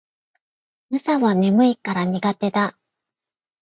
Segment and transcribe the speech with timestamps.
[0.89, 2.75] 朝は眠いから苦手だ